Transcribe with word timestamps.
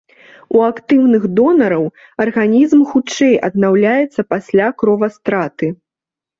У 0.55 0.61
актыўных 0.69 1.27
донараў 1.39 1.83
арганізм 2.25 2.81
хутчэй 2.95 3.37
аднаўляецца 3.51 4.21
пасля 4.33 4.67
кровастраты. 4.83 5.67